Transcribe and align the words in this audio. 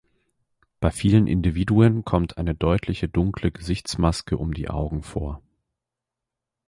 Bei 0.79 0.89
vielen 0.89 1.27
Individuen 1.27 2.03
kommt 2.03 2.39
eine 2.39 2.55
deutliche 2.55 3.07
dunkle 3.07 3.51
Gesichtsmaske 3.51 4.35
um 4.35 4.51
die 4.51 4.67
Augen 4.67 5.03
vor. 5.03 5.43